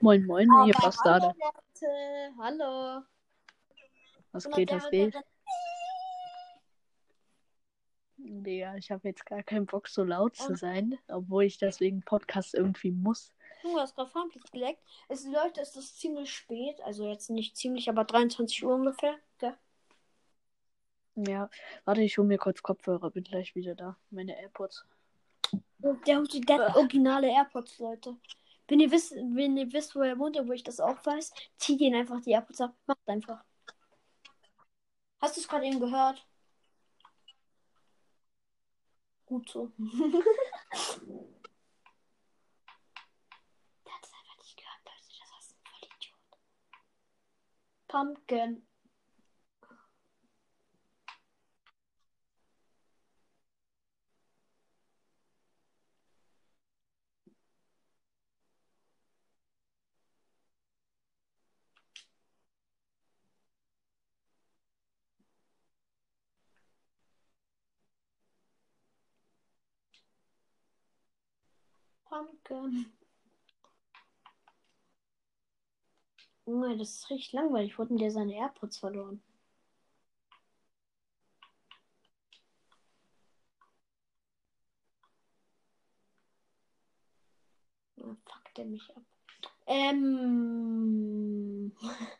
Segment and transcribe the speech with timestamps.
[0.00, 1.34] Moin, moin, ihr Bastarde.
[2.38, 3.02] hallo.
[4.30, 5.16] Was Und geht, was geht?
[8.16, 12.54] Digga, ich habe jetzt gar keinen Bock, so laut zu sein, obwohl ich deswegen Podcast
[12.54, 13.32] irgendwie muss.
[13.64, 14.82] Junge, du hast gerade Farmblitz geleckt.
[15.08, 16.80] Es Leute, es ist ziemlich spät.
[16.82, 19.16] Also jetzt nicht ziemlich, aber 23 Uhr ungefähr.
[19.38, 19.56] Gell?
[21.16, 21.50] Ja,
[21.84, 23.96] warte, ich hole mir kurz Kopfhörer, bin gleich wieder da.
[24.10, 24.84] Meine AirPods.
[26.06, 28.16] Der holt die der hat originale AirPods, Leute.
[28.68, 31.80] Wenn ihr wisst, wenn ihr wisst, wo er wohnt, wo ich das auch weiß, zieht
[31.80, 32.76] ihn einfach die AirPods ab.
[32.86, 33.42] Macht einfach.
[35.20, 36.26] Hast du es gerade eben gehört?
[39.26, 39.72] Gut so.
[39.78, 39.84] Der
[43.94, 45.08] hat es einfach nicht gehört, Leute.
[45.18, 46.38] Das ist ein Vollidiot.
[47.88, 48.68] Pumpkin.
[72.08, 72.86] Pumpkin.
[76.46, 77.78] Junge, das ist richtig langweilig.
[77.78, 79.20] Wurden dir seine AirPods verloren?
[87.96, 89.02] Oh, fuck der mich ab.
[89.66, 91.72] Ähm.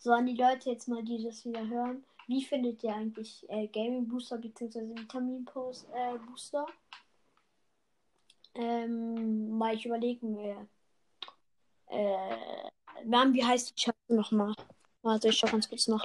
[0.00, 2.04] So, an die Leute jetzt mal, die das wieder hören.
[2.28, 4.96] Wie findet ihr eigentlich äh, Gaming Booster bzw.
[4.96, 6.66] Vitamin Post, äh, Booster?
[8.54, 10.68] Ähm, mal ich überlege mir.
[11.86, 12.70] Äh,
[13.04, 14.54] Mann, wie heißt die Scheiße nochmal?
[15.02, 16.04] Warte, ich schau ganz kurz nach.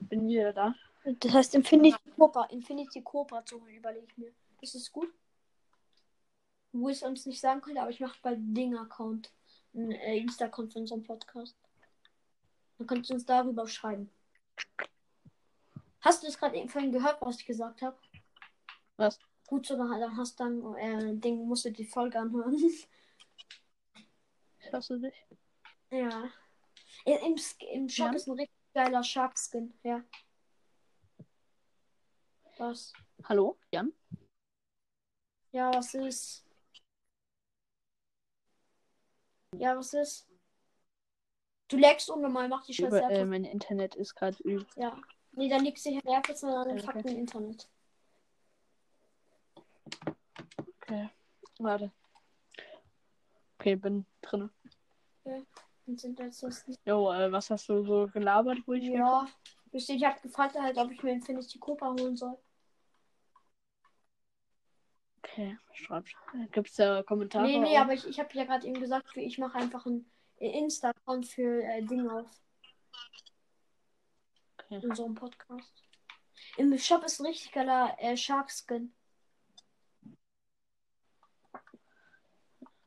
[0.00, 0.74] Bin wieder da.
[1.04, 2.44] Das heißt Infinity Cobra.
[2.46, 4.32] Infinity Cobra holen, überlege ich mir.
[4.60, 5.12] Das ist gut.
[6.72, 9.32] Wo ich es uns nicht sagen könnte, aber ich mache bei Ding-Account.
[9.74, 11.56] Ein äh, Insta-Account von unserem Podcast.
[12.78, 14.10] Dann könnt ihr uns darüber schreiben.
[16.00, 17.96] Hast du das gerade eben vorhin gehört, was ich gesagt habe?
[18.96, 19.18] Was?
[19.48, 22.54] Gut, so dann, hast du dann, äh, Ding, musst du die Folge anhören.
[24.60, 25.26] Ich hasse dich.
[25.90, 26.30] ja.
[27.06, 27.36] Im,
[27.72, 28.12] im, Shop Ja.
[28.12, 29.72] ist ein richtig geiler Shark-Skin.
[29.82, 30.04] Ja.
[32.58, 32.92] Was?
[33.24, 33.94] Hallo, Jan?
[35.52, 36.44] Ja, was ist?
[39.56, 40.28] Ja, was ist?
[41.68, 44.66] Du leckst unnormal, mach die scheiß Über, äh, mein Internet ist gerade übel.
[44.76, 45.00] Ja.
[45.32, 46.98] Nee, dann liegst du an AirPods, sondern an dem Okay.
[46.98, 47.70] fucking Internet.
[50.82, 51.10] Okay.
[51.58, 51.92] Warte.
[53.58, 54.50] Okay, bin drin.
[55.86, 56.80] Und sind jetzt das nicht.
[56.84, 59.26] Jo, äh, was hast du so gelabert, wo ich Ja.
[59.72, 62.38] Ihr, Ich hab gefragt halt, ob ich mir Infinity Cobra holen soll.
[65.18, 66.14] Okay, schreibt.
[66.52, 67.46] Gibt's da Kommentare?
[67.46, 67.82] nee, nee, auch?
[67.82, 71.82] aber ich, ich habe ja gerade eben gesagt, ich mache einfach einen Insta-Account für äh,
[71.82, 72.30] Dinge auf.
[74.58, 74.80] Okay.
[74.82, 75.84] In so einem Podcast.
[76.56, 78.92] Im Shop ist ein richtig geiler äh, Shark-Skin.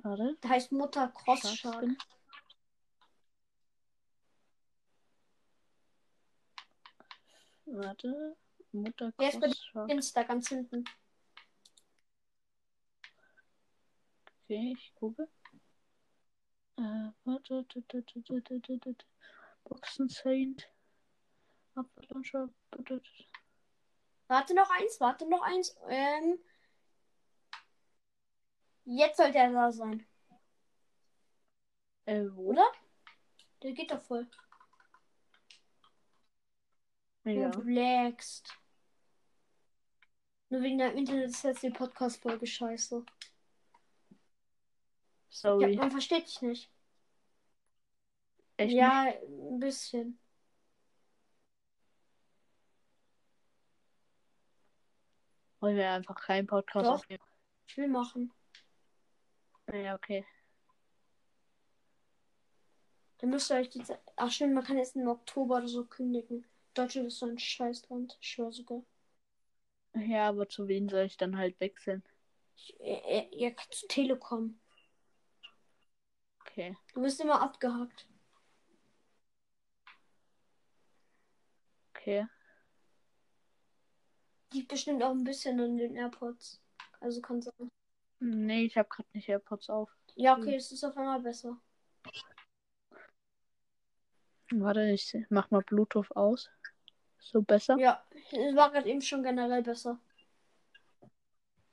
[0.04, 0.38] Warte.
[0.42, 1.86] Der heißt Mutter Cross Shark.
[7.66, 8.36] Warte.
[8.72, 9.90] Mutter Der ist bei Cross Shark.
[9.90, 10.86] Insta ganz hinten.
[14.44, 15.30] Okay, ich gucke.
[16.78, 17.66] Äh, warte.
[19.64, 20.68] Boxen Saint.
[24.28, 25.76] Warte noch eins, warte noch eins.
[25.88, 26.40] Ähm,
[28.86, 30.06] jetzt sollte er da sein,
[32.06, 32.66] Äh, oder?
[33.62, 34.28] Der geht doch voll.
[37.24, 37.50] Ja.
[37.50, 38.58] Du lagst.
[40.50, 43.06] Nur wegen deinem Internet ist jetzt die Podcast-Folge scheiße.
[44.10, 44.16] Ja,
[45.30, 45.76] Sorry.
[45.78, 46.70] man versteht dich nicht.
[48.58, 50.20] Echt ja, ein bisschen.
[55.60, 56.94] Wollen wir einfach keinen Podcast Doch.
[56.96, 57.24] aufnehmen?
[57.68, 58.34] Ich will machen.
[59.74, 60.26] Ja, okay.
[63.20, 64.02] Dann müsst ihr euch die Zeit.
[64.16, 66.46] Ach stimmt, man kann jetzt im Oktober oder so kündigen.
[66.74, 68.18] Deutschland ist so ein Scheißland.
[68.20, 68.84] Ich schwör sogar.
[69.94, 72.04] Ja, aber zu wen soll ich dann halt wechseln?
[72.80, 74.60] Ihr zu Telekom.
[76.42, 76.76] Okay.
[76.94, 78.08] Du bist immer abgehakt.
[81.96, 82.28] Okay.
[84.54, 86.62] Liegt bestimmt auch ein bisschen an den AirPods.
[87.00, 87.72] Also kann sein.
[88.24, 89.90] Nee, ich habe gerade nicht AirPods auf.
[90.16, 91.58] Ja, okay, es ist auf einmal besser.
[94.52, 96.52] Warte, ich mach mal Bluetooth aus.
[97.20, 97.80] So besser?
[97.80, 100.00] Ja, es war gerade eben schon generell besser.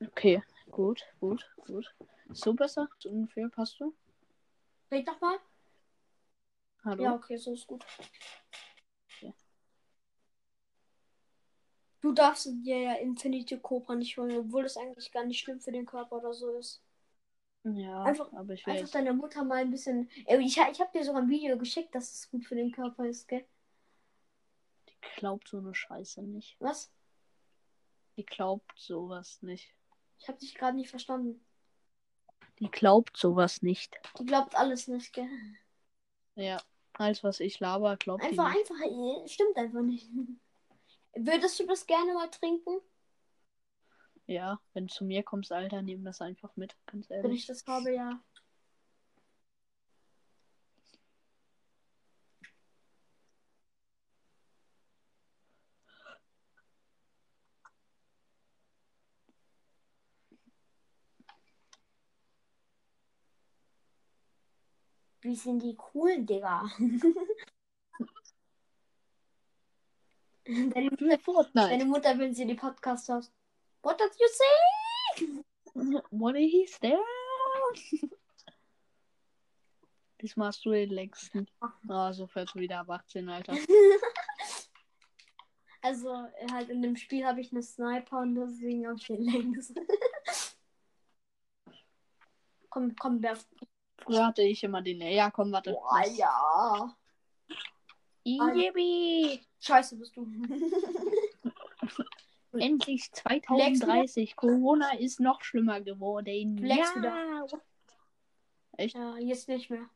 [0.00, 1.94] Okay, gut, gut, gut.
[2.30, 2.88] So besser?
[2.98, 3.94] So ungefähr passt du?
[4.90, 5.38] Red nochmal.
[6.82, 7.02] Hallo?
[7.02, 7.84] Ja, okay, so ist gut.
[9.20, 9.34] Ja.
[12.00, 15.72] Du darfst dir ja Infinity Cobra nicht holen, obwohl es eigentlich gar nicht schlimm für
[15.72, 16.80] den Körper oder so ist.
[17.64, 20.08] Ja, Einfach- aber ich will Einfach deiner Mutter mal ein bisschen.
[20.14, 23.26] Ich, ich habe dir sogar ein Video geschickt, dass es gut für den Körper ist,
[23.26, 23.44] gell?
[24.88, 26.56] Die glaubt so eine Scheiße nicht.
[26.60, 26.90] Was?
[28.16, 29.74] Die glaubt sowas nicht.
[30.18, 31.44] Ich habe dich gerade nicht verstanden.
[32.58, 33.96] Die glaubt sowas nicht.
[34.18, 35.28] Die glaubt alles nicht, gell?
[36.34, 36.60] Ja.
[36.94, 40.08] Alles, was ich laber, glaubt Einfach, einfach, äh, stimmt einfach nicht.
[41.20, 42.81] Würdest du das gerne mal trinken?
[44.26, 46.76] Ja, wenn du zu mir kommst, Alter, nimm das einfach mit.
[46.87, 47.41] Ganz Wenn ehrlich.
[47.41, 48.20] ich das habe, ja.
[65.23, 66.69] Wie sind die cool, Digga?
[70.74, 71.68] Deine, Fortnite.
[71.68, 73.30] deine Mutter, wenn sie die Podcast hört.
[73.82, 75.44] What did you say?
[76.10, 76.98] What is there?
[80.22, 81.46] Diesmal hast du den längsten.
[81.88, 83.54] Ah, so fährst du wieder ab 18, Alter.
[85.80, 86.12] Also,
[86.50, 89.86] halt in dem Spiel habe ich eine Sniper und deswegen habe ich den längsten.
[92.68, 93.46] komm, komm, werf.
[93.98, 95.00] Früher hatte ich immer den.
[95.00, 95.70] Ja, komm, warte.
[95.70, 96.96] Boah, ja.
[98.36, 99.40] Yippie!
[99.60, 100.26] Scheiße bist du.
[102.52, 104.36] Endlich 2030.
[104.36, 106.56] Corona ist noch schlimmer geworden.
[106.58, 107.46] Leckst ja.
[108.78, 109.88] ja, jetzt nicht mehr.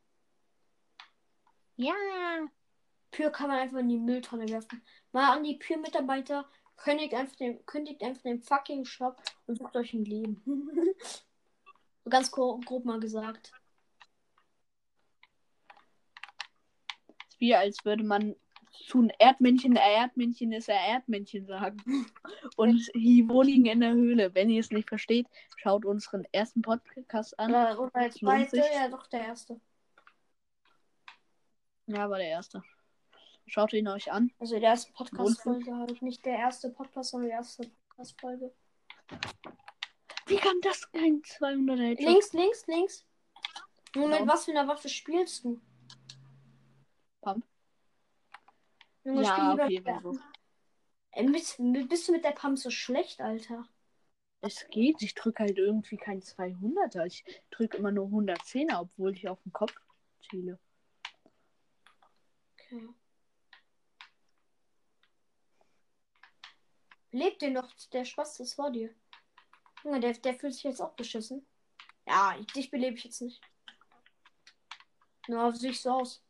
[1.76, 1.94] Ja.
[3.10, 4.82] Pür kann man einfach in die Mülltonne werfen.
[5.12, 9.92] Mal an die Pür-Mitarbeiter, kündigt einfach, den, kündigt einfach den fucking Shop und sucht euch
[9.92, 10.42] ein Leben.
[12.04, 13.52] so ganz gro grob mal gesagt.
[17.42, 18.36] Wie als würde man
[18.86, 22.06] zu einem Erdmännchen, äh, Erdmännchen ist er Erdmännchen sagen.
[22.56, 24.32] Und die wohnen in der Höhle.
[24.32, 27.50] Wenn ihr es nicht versteht, schaut unseren ersten Podcast an.
[27.50, 29.60] Oder, oder der zweite, ja doch der erste.
[31.88, 32.62] Ja, war der erste.
[33.48, 34.30] Schaut ihn euch an.
[34.38, 36.00] Also die erste Podcast-Folge halt.
[36.00, 38.52] Nicht der erste Podcast, sondern die erste Podcast-Folge.
[40.26, 42.06] Wie kann das kein 200 Headshot?
[42.08, 43.04] Links, links, links.
[43.96, 44.32] Junge, Genau.
[44.32, 45.60] was für einer Waffe spielst du?
[47.22, 47.44] Pump.
[49.04, 50.18] Junge, Ja, der- wenn so.
[51.12, 53.68] Ey, bist, bist du mit der Pump so schlecht, Alter?
[54.40, 57.06] Es geht, ich drücke halt irgendwie kein 200er.
[57.06, 59.74] Ich drücke immer nur 110er, obwohl ich auf den Kopf
[60.28, 60.58] ziele.
[62.54, 62.88] Okay.
[67.12, 68.90] Lebt dir noch der Spaß ist vor dir?
[69.84, 71.46] Junge, der, der fühlt sich jetzt auch beschissen.
[72.06, 73.40] Ja, ich, dich belebe ich jetzt nicht.
[75.28, 76.22] Nur auf sich so aus.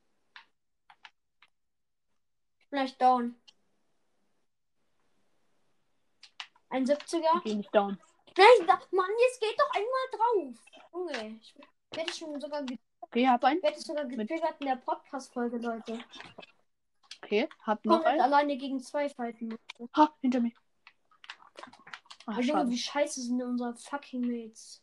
[2.73, 3.37] Ich bin gleich down.
[6.71, 7.37] Ein 70er?
[7.37, 7.99] Ich geh nicht down.
[8.35, 10.65] Nein, da, Mann, jetzt geht doch einmal drauf.
[10.95, 11.55] Junge, ich
[11.95, 12.65] werde schon sogar,
[13.03, 13.63] Okay, hab einen.
[13.63, 16.03] werd sogar getriggert in der Podcast-Folge, Leute.
[17.23, 18.23] Okay, hab noch einen.
[18.23, 19.55] alleine gegen zwei fighten.
[19.95, 20.53] Ha, hinter mir.
[22.25, 24.83] Ach, Aber Junge, wie scheiße sind unsere fucking Mates?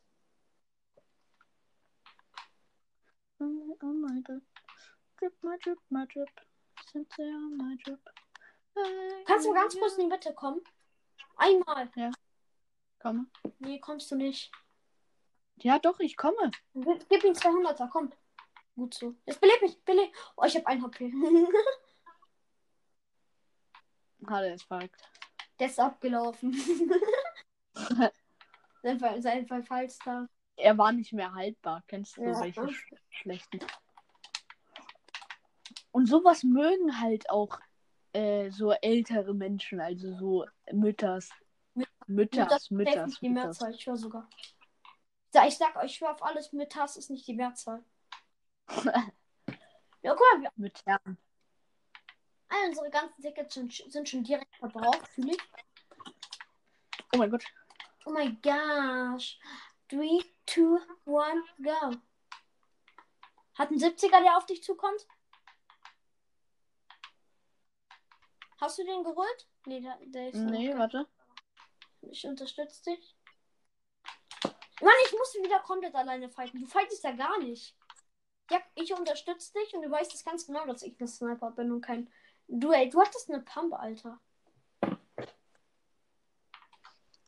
[3.40, 3.46] Oh
[3.82, 4.44] my god.
[5.18, 6.30] Drip, my drip, my drip.
[9.26, 10.62] Kannst du ganz kurz in die Mitte kommen?
[11.38, 11.90] Einmal.
[13.00, 13.30] Komm.
[13.60, 14.52] Nee, kommst du nicht.
[15.58, 16.52] Ja, doch, ich komme.
[16.74, 18.12] Gib, ihm 200er, komm.
[18.76, 19.16] Gut so.
[19.26, 20.14] Jetzt beleb mich, beleb.
[20.38, 21.12] Oh, ich hab ein HP.
[24.26, 25.02] Ah, der ist verrückt.
[25.60, 26.54] Der ist abgelaufen.
[28.82, 30.30] sein Fall, sein Verfallstar.
[30.56, 31.84] Er war nicht mehr haltbar.
[31.88, 32.40] Kennst du Ja.
[32.40, 33.60] welche sch schlechten?
[35.92, 37.60] Und sowas mögen halt auch
[38.14, 41.30] äh, so ältere Menschen, also so Mütters.
[42.08, 43.46] Mütters, ist Mütters, nicht die Mütters.
[43.46, 44.30] Mehrzahl, ich schwör sogar.
[45.48, 47.84] Ich sag, euch, ich schwör auf alles, Mittag ist nicht die Mehrzahl.
[50.02, 51.18] Ja, guck mal, wir, Müttern.
[52.48, 55.40] all unsere ganzen Tickets sind, sind schon direkt verbraucht, fühle ich.
[57.14, 57.44] Oh mein Gott.
[58.06, 59.38] Oh my gosh.
[59.90, 61.98] 3, 2, 1, go.
[63.56, 65.06] Hat ein 70er, der auf dich zukommt?
[68.60, 69.48] Hast du den geholt?
[69.66, 71.08] Nee, der, der ist Nee, warte.
[72.02, 73.16] Ich unterstütze dich.
[74.82, 76.60] Mann, ich muss wieder komplett alleine fighten.
[76.60, 77.76] Du fightest ja gar nicht.
[78.50, 81.72] Ja, ich unterstütze dich und du weißt es ganz genau, dass ich ein Sniper bin
[81.72, 82.12] und kein.
[82.48, 84.20] Du, ey, du hattest eine Pump, Alter.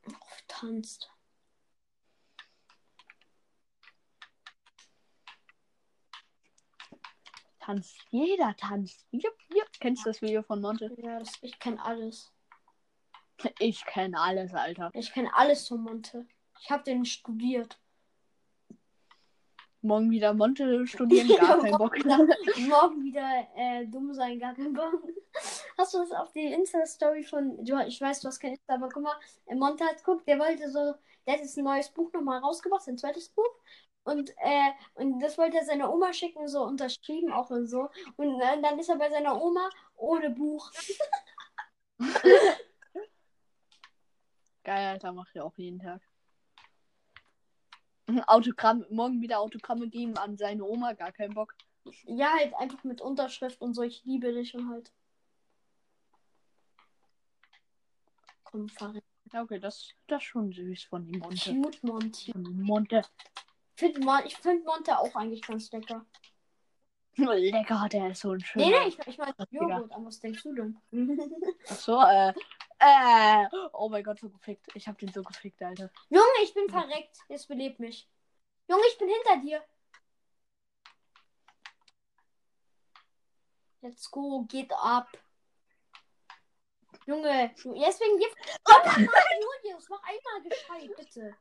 [0.08, 0.14] Oh,
[0.48, 1.12] tanzt.
[7.72, 7.98] Tanzt.
[8.10, 9.06] Jeder tanzt.
[9.12, 9.70] Jupp, jupp.
[9.80, 10.94] Kennst du das Video von Monte?
[10.98, 12.32] Ja, das, ich kenne alles.
[13.60, 14.92] Ich kenne alles, Alter.
[14.94, 16.28] Ich kenne alles von Monte.
[16.60, 17.80] Ich habe den studiert.
[19.84, 21.98] Morgen wieder Monte studieren, gar kein Bock.
[22.06, 25.01] Morgen wieder äh, dumm sein, gar kein Bock.
[25.75, 27.66] Hast du das auf die Insta-Story von.
[27.66, 29.16] Du, ich weiß, du hast kein Insta, aber guck mal,
[29.48, 30.94] äh, Monte hat guckt, der wollte so.
[31.25, 33.50] Der hat jetzt ein neues Buch nochmal rausgebracht, ein zweites Buch.
[34.03, 37.89] Und, äh, und das wollte er seiner Oma schicken, so unterschrieben auch und so.
[38.17, 40.72] Und äh, dann ist er bei seiner Oma ohne Buch.
[44.63, 46.01] Geil, Alter, mach ich auch jeden Tag.
[48.27, 51.55] Autogramm, morgen wieder Autogramme geben an seine Oma, gar keinen Bock.
[52.03, 54.91] Ja, halt einfach mit Unterschrift und so, ich liebe dich und halt.
[58.43, 58.93] Komm, fahr.
[59.31, 61.53] Ja, okay, das, das ist schon süß von dem Monte.
[61.53, 62.34] Cute Monty.
[62.36, 63.01] Monte.
[63.75, 66.06] Find ich finde Monte auch eigentlich ganz lecker.
[67.16, 68.66] Lecker, der ist so ein schöner.
[68.66, 69.34] Nee, nee, ich, ich meine.
[69.50, 70.82] Joghurt, an was denkst du denn?
[71.68, 72.34] Ach so, äh,
[72.80, 74.68] äh, oh mein Gott, so gefickt.
[74.74, 75.92] Ich hab den so gefickt, Alter.
[76.10, 77.18] Junge, ich bin verreckt.
[77.28, 78.08] Jetzt belebt mich.
[78.68, 79.63] Junge, ich bin hinter dir.
[83.82, 85.10] Let's go, geht ab.
[87.08, 88.36] Junge, deswegen gibt.
[88.70, 89.08] Oh, mach mal,
[89.63, 91.36] Julius, mach einmal gescheit, bitte.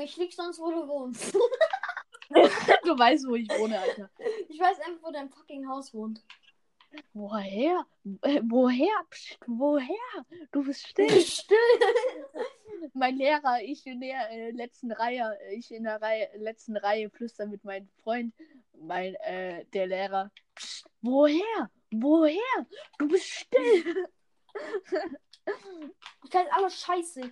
[0.00, 1.34] Ich lieg sonst, wo du wohnst.
[2.84, 4.10] du weißt, wo ich wohne, Alter.
[4.48, 6.22] Ich weiß einfach, wo dein fucking Haus wohnt.
[7.12, 7.86] Woher?
[8.04, 9.04] Woher?
[9.10, 10.26] Psst, woher?
[10.52, 11.10] Du bist still.
[11.20, 11.56] Still.
[12.92, 17.50] mein Lehrer, ich in der äh, letzten Reihe, ich in der Reihe, letzten Reihe flüstern
[17.50, 18.34] mit meinem Freund,
[18.72, 20.30] mein, äh, der Lehrer.
[20.54, 21.70] Psst, woher?
[21.90, 22.66] Woher?
[22.98, 24.06] Du bist still.
[26.24, 27.30] Ich kann alles scheiße.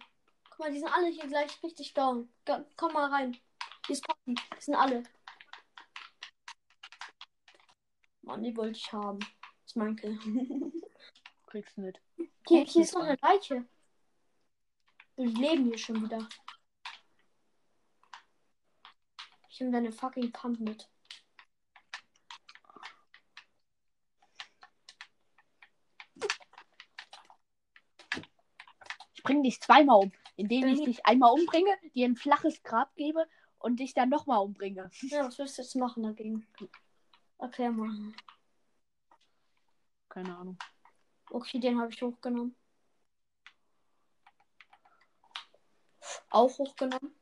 [0.62, 2.32] Mal, die sind alle hier gleich richtig down.
[2.76, 3.36] Komm mal rein.
[3.84, 4.06] Hier ist.
[4.24, 5.02] Die sind alle.
[8.20, 9.18] Mann, die wollte ich haben.
[9.64, 10.20] Das Kill.
[11.48, 12.00] Kriegst du mit.
[12.46, 13.66] Hier, hier ist noch eine Leiche.
[15.16, 16.28] Die leben hier schon wieder.
[19.48, 20.88] Ich nehme deine fucking Pump mit.
[29.14, 33.26] Ich bringe dich zweimal um, indem ich dich einmal umbringe, dir ein flaches Grab gebe
[33.58, 34.90] und dich dann nochmal umbringe.
[35.02, 36.46] Ja, was willst du jetzt machen dagegen?
[37.38, 37.90] Erklär mal.
[40.08, 40.58] Keine Ahnung.
[41.30, 42.54] Okay, den habe ich hochgenommen.
[46.30, 47.14] Auch hochgenommen.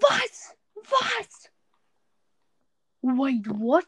[0.00, 0.56] Was?
[0.74, 1.50] Was?
[3.02, 3.86] Wait, what?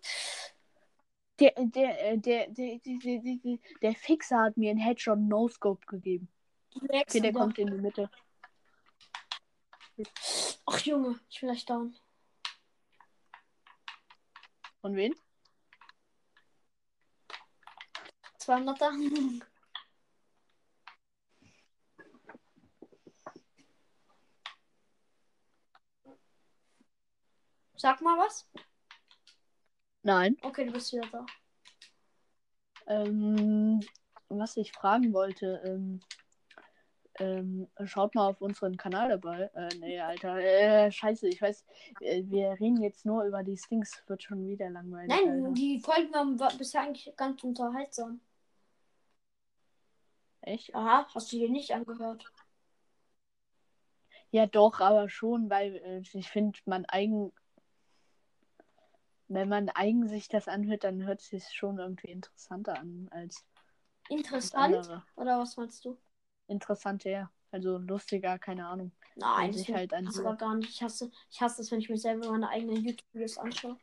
[1.40, 5.86] Der, der, äh, der, der, der, der, der, der, Fixer hat mir einen Headshot No-Scope
[5.86, 6.28] gegeben.
[6.74, 8.10] Okay, der kommt in die Mitte.
[10.66, 11.96] Ach Junge, ich will gleich down.
[14.82, 15.14] Von wen?
[18.38, 19.40] 200er.
[27.76, 28.46] Sag mal was.
[30.02, 30.36] Nein.
[30.42, 31.26] Okay, du bist wieder da.
[32.86, 33.80] Ähm,
[34.28, 36.00] was ich fragen wollte, ähm,
[37.18, 39.50] ähm, schaut mal auf unseren Kanal dabei.
[39.54, 40.38] Äh, nee, Alter.
[40.38, 41.64] Äh, scheiße, ich weiß,
[42.00, 44.02] äh, wir reden jetzt nur über die Stings.
[44.06, 45.08] Wird schon wieder langweilig.
[45.08, 45.54] Nein, Alter.
[45.54, 48.20] die Folgen waren wa- bisher eigentlich ganz unterhaltsam.
[50.40, 50.74] Echt?
[50.74, 52.24] Aha, hast du dir nicht angehört?
[54.30, 57.32] Ja, doch, aber schon, weil äh, ich finde, man eigen.
[59.32, 63.46] Wenn man eigen sich das anhört, dann hört es sich schon irgendwie interessanter an als
[64.08, 64.74] Interessant?
[64.74, 65.04] andere.
[65.14, 65.96] Oder was meinst du?
[66.48, 67.30] Interessanter, ja.
[67.52, 68.90] Also lustiger, keine Ahnung.
[69.14, 70.70] Nein, das halt ich an hasse gar nicht.
[70.70, 73.78] Ich hasse, ich hasse es, wenn ich mir selber meine eigenen YouTube-Videos anschaue.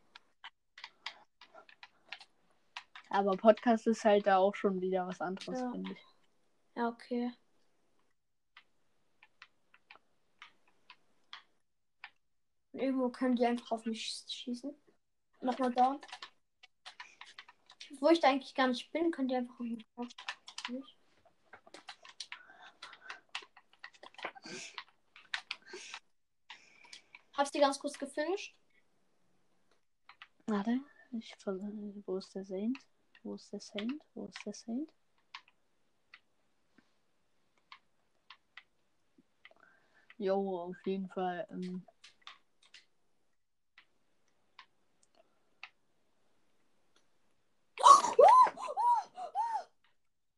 [3.10, 5.72] Aber Podcast ist halt da auch schon wieder was anderes, Ja.
[5.72, 6.06] finde ich.
[6.76, 7.32] Ja, okay.
[12.74, 14.76] Und irgendwo können die einfach auf mich sch- schießen.
[15.42, 16.00] Nochmal down.
[18.00, 19.56] Wo ich da eigentlich gar nicht bin, können die einfach?
[27.34, 28.56] Hab's dir ganz kurz gefinisht?
[30.48, 30.80] Warte,
[31.12, 31.60] ich ver-
[32.06, 32.78] wo ist der Saint?
[33.24, 34.02] Wo ist der Saint?
[34.14, 34.90] Wo ist der Saint?
[40.18, 41.46] Jo, auf jeden Fall.
[41.52, 41.86] Ähm,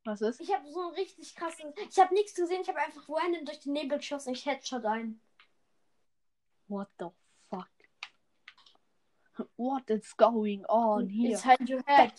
[0.09, 0.41] was ist?
[0.41, 1.65] Ich habe so ein richtig krasses.
[1.89, 4.33] Ich habe nichts gesehen, ich habe einfach random durch den Nebel geschossen.
[4.33, 5.21] Ich Headshot ein.
[6.67, 7.07] What the
[7.49, 7.69] fuck?
[9.55, 11.31] What is going on here?
[11.31, 12.13] Inside your head.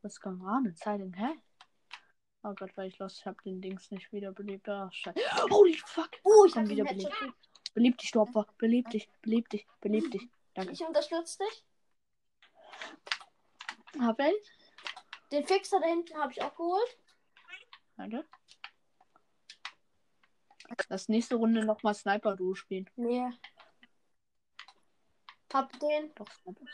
[0.00, 1.36] What's going on inside in head?
[2.42, 3.18] Oh Gott, war ich los.
[3.18, 4.68] Ich hab den Dings nicht wiederbelebt.
[4.68, 5.18] Ach, scheiße.
[5.50, 6.10] Holy fuck.
[6.24, 7.34] Oh, ich Komm hab wieder wieder belebt.
[7.74, 8.46] Beleb dich, du Opfer.
[8.58, 10.28] Beleb dich, beleb dich, beleb dich.
[10.54, 10.72] Danke.
[10.72, 11.64] Ich unterstütze dich.
[13.98, 14.34] Hab ihn.
[15.34, 16.96] Den Fixer da hinten habe ich auch geholt.
[17.96, 18.24] Danke.
[20.88, 22.88] Das nächste Runde nochmal Sniper-Duo spielen.
[22.94, 23.28] Nee.
[25.52, 26.14] Hab den.
[26.14, 26.64] Doch, Sniper.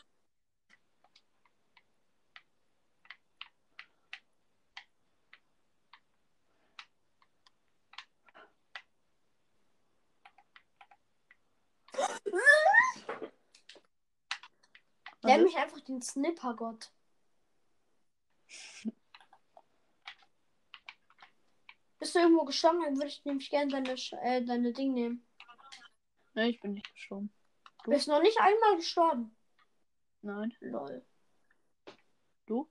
[15.22, 16.92] Also, mich einfach den Snippergott.
[21.98, 25.26] Bist du irgendwo gestorben, dann würde ich nämlich gerne deine, äh, deine Ding nehmen.
[26.34, 27.30] ne, ich bin nicht gestorben.
[27.84, 29.36] Du bist noch nicht einmal gestorben.
[30.22, 30.54] Nein.
[30.60, 31.04] Lol.
[32.46, 32.68] Du?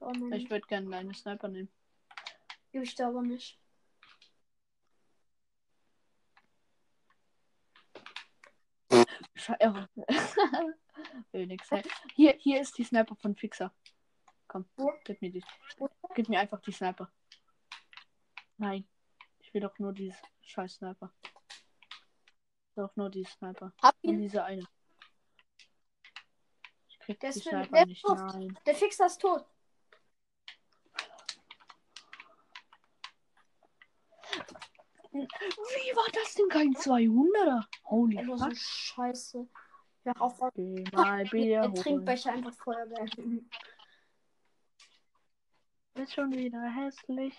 [0.00, 1.70] Oh Ich würde gerne deine Sniper nehmen.
[2.72, 3.58] ich aber nicht.
[9.34, 10.04] Sche oh.
[11.32, 11.70] Will nix.
[11.70, 11.82] Hey.
[12.14, 13.72] Hier, hier ist die Sniper von Fixer.
[14.76, 15.44] Komm, gib mir die.
[16.14, 17.10] Gib mir einfach die Sniper.
[18.56, 18.88] Nein.
[19.40, 21.12] Ich will doch nur dieses scheiß Sniper.
[22.74, 23.72] Doch nur die Sniper.
[23.82, 24.20] Hab Und ihn.
[24.22, 24.66] diese eine.
[26.88, 28.02] Ich krieg Der die Sniper der nicht.
[28.04, 28.18] tot.
[28.18, 28.58] Nein.
[28.66, 29.44] Der Fixer ist tot.
[35.12, 37.64] Wie war das denn kein 200er?
[37.84, 38.56] Holy Einfach so fuck.
[38.56, 39.48] scheiße.
[40.04, 41.74] Ja, auf Geh mal Bier der holen.
[41.74, 43.06] Trinkbecher einfach Feuerwehr.
[45.96, 47.34] Ist schon wieder hässlich.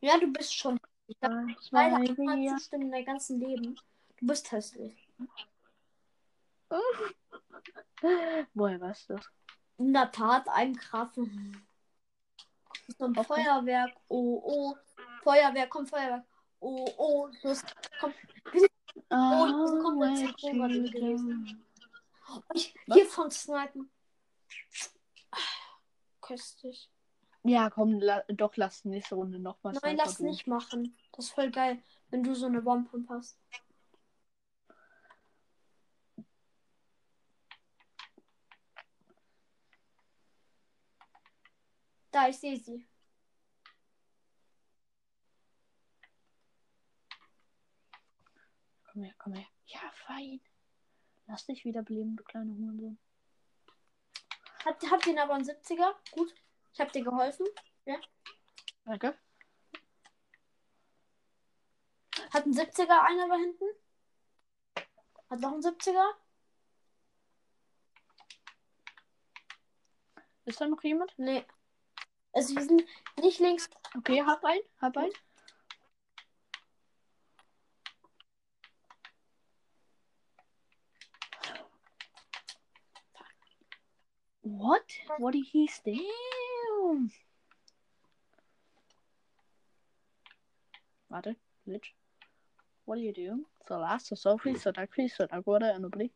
[0.00, 0.80] Ja, du bist schon.
[1.22, 3.76] hab Eins, Leider einmal zustimmen in deinem ganzen Leben.
[4.16, 5.08] Du bist hässlich.
[8.54, 9.30] Woher weißt du das?
[9.78, 11.16] In der Tat, ein Kraft.
[11.16, 11.24] So
[13.04, 13.24] ein Okay.
[13.24, 13.92] Feuerwerk.
[14.08, 14.76] Oh, oh.
[15.22, 16.24] Feuerwerk, komm, Feuerwerk.
[16.60, 17.28] Oh, oh.
[17.42, 17.62] Los,
[18.00, 18.14] komm.
[19.10, 19.46] Oh,
[20.90, 21.64] gewesen.
[22.26, 22.42] go.
[22.54, 23.90] Ich, hier von Snipen.
[26.20, 26.90] Köstlich.
[27.46, 30.96] Ja, komm, la doch, lass nächste Runde nochmal Nein, lass nicht machen.
[31.12, 33.38] Das ist voll geil, wenn du so eine Bombe hast.
[42.10, 42.86] Da, ich sehe sie.
[48.84, 49.46] Komm her, komm her.
[49.66, 50.40] Ja, fein.
[51.26, 52.98] Lass dich wieder beleben, du kleine Hurensohn.
[54.64, 55.94] Habt, habt ihr aber einen 70er?
[56.12, 56.34] Gut.
[56.74, 57.46] Ich hab dir geholfen.
[58.84, 59.16] Danke.
[62.32, 63.64] Hat ein 70er einer da hinten?
[65.30, 66.14] Hat noch ein 70er?
[70.46, 71.16] Ist da noch jemand?
[71.16, 71.46] Nee.
[72.32, 72.84] Also wir sind
[73.16, 73.70] nicht links.
[73.96, 75.10] Okay, hab ein, hab ein.
[84.42, 84.82] What?
[85.18, 85.68] What did he
[86.84, 87.08] steal?
[91.08, 91.94] Warte, Glitch.
[92.84, 93.44] What are you doing?
[93.66, 96.10] So last, so Sophie, so Duckfee, so Duckwater and nobody.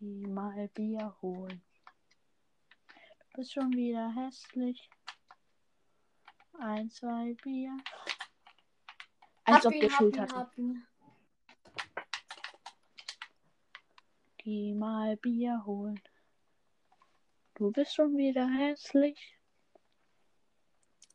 [0.00, 1.60] Geh mal Bier holen.
[2.86, 4.88] Du bist schon wieder hässlich.
[6.60, 7.76] Ein, zwei Bier.
[9.44, 10.74] Als ob hab Schild ihn, hatte.
[14.48, 16.00] Geh mal Bier holen.
[17.56, 19.36] Du bist schon wieder hässlich.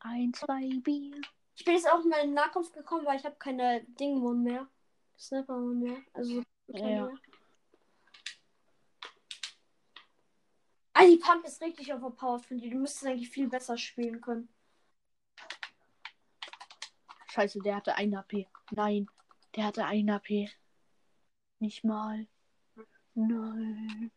[0.01, 1.19] Ein, zwei Bier.
[1.55, 4.69] Ich bin jetzt auch mal in Nahkampf gekommen, weil ich habe keine Dingmon mehr.
[5.17, 5.97] Snappermon mehr.
[6.13, 7.05] Also keine Ja.
[7.07, 7.17] mehr.
[10.93, 12.69] Ah, die Pump ist richtig overpowered von dir.
[12.69, 14.47] Du müsstest eigentlich viel besser spielen können.
[17.29, 18.47] Scheiße, der hatte ein AP.
[18.69, 19.07] Nein,
[19.55, 20.51] der hatte ein AP.
[21.57, 22.27] Nicht mal.
[23.15, 24.11] Nein.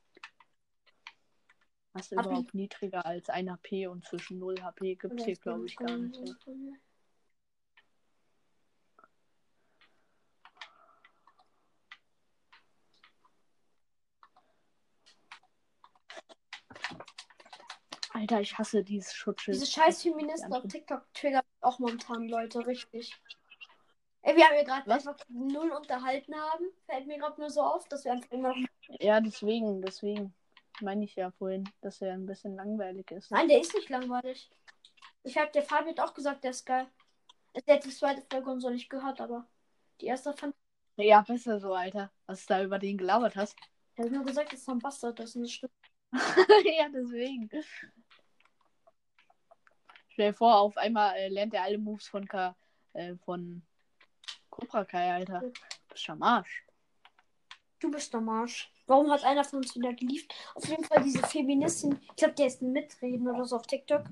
[1.92, 5.66] Was Hab überhaupt niedriger als ein HP und zwischen 0 HP gibt es hier, glaube
[5.66, 6.36] ich, gar nicht.
[18.16, 19.56] Alter, ich hasse dieses Schutzschild.
[19.56, 23.14] Diese scheiß Feministen auf TikTok triggern auch momentan Leute richtig.
[24.22, 25.06] Ey, wir haben ja gerade Was?
[25.06, 26.64] einfach null unterhalten haben.
[26.86, 28.65] Fällt mir gerade nur so auf, dass wir einfach immer noch.
[28.88, 30.34] Ja, deswegen, deswegen.
[30.82, 33.30] Meine ich ja vorhin, dass er ein bisschen langweilig ist.
[33.30, 34.50] Nein, der ist nicht langweilig.
[35.22, 36.86] Ich hab der Fabi hat auch gesagt, der ist geil.
[37.54, 39.46] ist jetzt die zweite Folge und so nicht gehört, aber
[40.00, 40.54] die erste fand
[40.96, 42.12] Ja, besser so, Alter.
[42.26, 43.56] Was du da über den gelabert hast.
[43.94, 43.98] ich.
[43.98, 45.72] habe nur gesagt, dass er ein Bastard ist und das stimmt.
[46.12, 47.48] ja, deswegen.
[50.08, 52.54] Stell dir vor, auf einmal äh, lernt er alle Moves von K
[52.92, 53.62] äh, von
[54.50, 55.40] Cobra Kai, Alter.
[55.40, 55.52] Du
[55.88, 56.64] bist am Arsch.
[57.78, 58.70] Du bist der Marsch.
[58.86, 60.32] Warum hat einer von uns wieder geliebt?
[60.54, 64.04] Auf jeden Fall diese Feministin, ich glaube, der ist ein Mitreden oder so auf TikTok.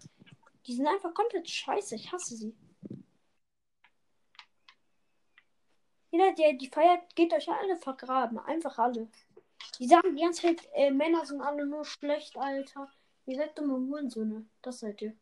[0.67, 1.95] Die sind einfach komplett scheiße.
[1.95, 2.57] Ich hasse sie.
[6.11, 8.39] Jeder, der die feiert, geht euch alle vergraben.
[8.39, 9.09] Einfach alle.
[9.79, 12.89] Die sagen die ganze Zeit, äh, Männer sind alle nur schlecht, Alter.
[13.27, 14.47] Ihr seid dumme Hurensöhne.
[14.63, 15.17] Das seid ihr.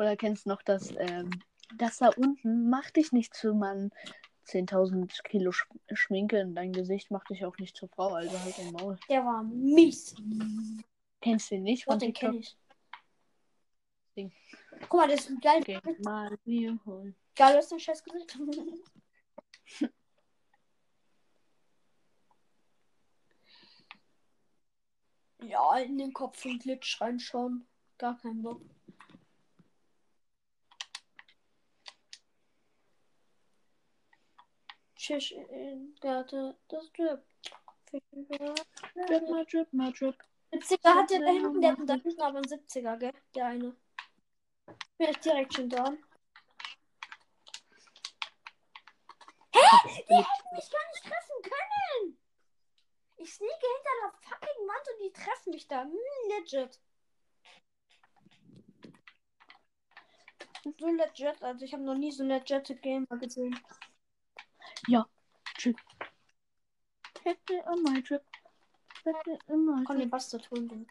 [0.00, 1.28] Oder kennst du noch das, ähm,
[1.76, 3.90] das da unten macht dich nicht zu Mann.
[4.46, 8.56] 10.000 Kilo Sch Schminke in dein Gesicht macht dich auch nicht zur Frau, also halt
[8.56, 8.98] dein Maul.
[9.10, 10.14] Der war mies.
[11.20, 12.56] Kennst du den nicht von den kenne ich.
[14.16, 14.32] Ding.
[14.88, 15.60] Guck mal, das ist ein geil.
[15.60, 17.14] Okay, mal mir holen.
[17.36, 18.38] Geil ist dein scheiß Gesicht.
[25.42, 27.66] ja, in den Kopf von Glitch reinschauen.
[27.98, 28.62] Gar kein Bock.
[35.00, 37.24] Fisch in Garte, das Drip.
[37.90, 40.14] Drip mal, drip mal, drip.
[40.52, 43.14] 70er hat der da hinten, der hat da hinten aber einen 70er, gell?
[43.34, 43.76] Der eine.
[44.98, 45.84] Bin ich direkt schon da.
[49.52, 52.18] Die hätten mich gar nicht treffen können!
[53.16, 55.82] Ich sneake hinter der fucking Wand und die treffen mich da.
[55.82, 55.96] Hm,
[56.28, 56.78] legit.
[60.78, 63.58] So legit, also ich habe noch nie so legit Gamer gesehen.
[64.86, 65.76] Drip.
[67.22, 68.22] Hätte immer drip.
[69.04, 69.98] Hätte immer Komm, drip.
[69.98, 70.68] den Bastard holen.
[70.68, 70.86] Den.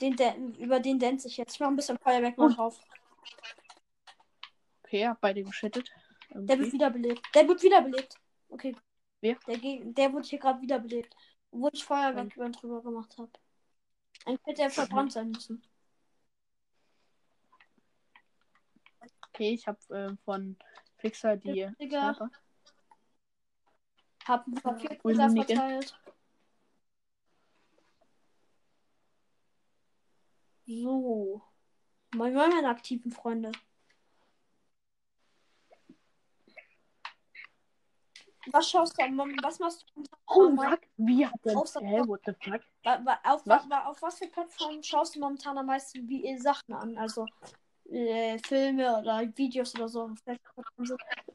[0.00, 1.54] Den, der, über den dance ich jetzt.
[1.54, 2.54] Ich mach ein bisschen Feuerwerk mal Oh.
[2.54, 2.80] drauf.
[4.84, 5.90] Okay, hab beide geschüttet.
[6.30, 6.72] Der wird Okay.
[6.72, 7.22] wiederbelebt.
[7.34, 8.14] Der wird wiederbelebt.
[8.48, 8.74] Okay.
[9.20, 9.36] Wer?
[9.46, 11.14] Der, der wurde hier gerade wiederbelebt.
[11.50, 13.30] Obwohl ich Feuerwerk über drüber gemacht habe.
[14.24, 15.62] Eigentlich hätte er verbrannt sein müssen.
[19.40, 20.54] Okay, ich hab äh, von
[20.98, 22.12] Fixer die Digga.
[22.12, 22.30] Sniper.
[24.26, 25.54] Hab ein paar Ulmige.
[25.54, 25.98] verteilt.
[30.66, 31.40] So.
[32.14, 33.50] Moin moin, meine aktiven Freunde.
[38.52, 39.02] Was schaust du?
[39.42, 40.02] Was machst du?
[40.26, 40.80] Oh, fuck.
[40.98, 41.56] Wie hat der.
[41.56, 42.60] Außer- Hä, what the fuck?
[43.24, 43.70] Auf, Was?
[43.70, 46.98] wa- auf was für Plattformen schaust du momentan am meisten wie äh, Sachen an?
[46.98, 47.24] Also
[47.90, 50.10] äh, Filme oder Videos oder so.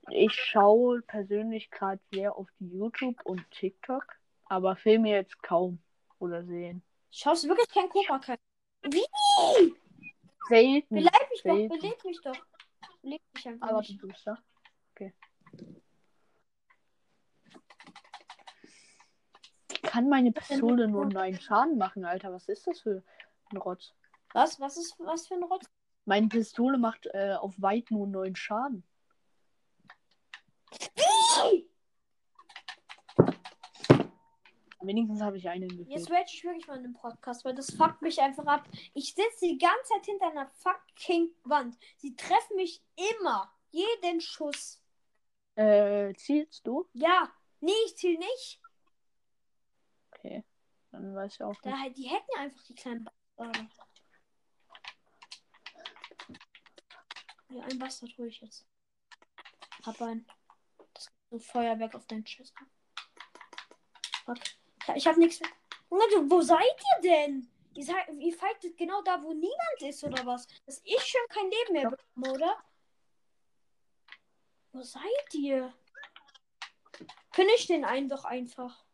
[0.10, 4.06] Ich schaue persönlich gerade sehr auf YouTube und TikTok,
[4.46, 5.80] aber Filme jetzt kaum
[6.20, 6.82] oder sehen.
[7.12, 8.38] Schaust du wirklich kein Cobra Kai?
[8.84, 9.06] Wie?
[10.48, 10.96] Selten.
[10.96, 11.80] Beleib mich doch, Selten.
[11.80, 12.38] beleb mich doch.
[13.02, 14.02] Beleb mich einfach Aber nicht.
[14.02, 14.38] du bist da.
[14.92, 15.14] Okay.
[19.84, 22.32] Kann meine Pistole nur neun Schaden machen, Alter?
[22.34, 23.04] Was ist das für
[23.52, 23.94] ein Rotz?
[24.34, 24.60] Was?
[24.60, 25.66] Was ist was für ein Rotz?
[26.06, 28.84] Meine Pistole macht äh, auf weit nur neun Schaden.
[34.82, 36.12] Wenigstens habe ich einen Jetzt gefehlt.
[36.12, 38.68] rage ich wirklich mal in dem Podcast, weil das fuckt mich einfach ab.
[38.94, 41.76] Ich sitze die ganze Zeit hinter einer fucking Wand.
[41.98, 42.84] Sie treffen mich
[43.20, 43.52] immer.
[43.72, 44.82] Jeden Schuss.
[45.56, 46.88] Äh, zielst du?
[46.94, 47.32] Ja.
[47.62, 48.62] Nee, ich ziel nicht.
[50.12, 50.44] Okay.
[50.92, 51.98] Dann weiß ich auch Da, nicht.
[51.98, 53.04] die hätten ja einfach die kleinen
[53.36, 53.68] Bastarde.
[57.56, 58.66] Ja, ein Bastard hole ich jetzt.
[59.86, 60.26] Hab ein.
[60.94, 62.54] Das gibt so Feuerwerk auf deinen Schiss.
[64.26, 64.40] Fuck.
[64.88, 65.50] Ja, Ich hab nichts mehr.
[65.90, 67.50] Wo seid ihr denn?
[67.74, 70.48] Ihr, seid, ihr fightet genau da, wo niemand ist, oder was?
[70.66, 72.64] Dass ich schon kein Leben mehr bekomme, oder?
[74.74, 75.74] Wo seid ihr?
[77.32, 78.85] Finish den einen doch einfach.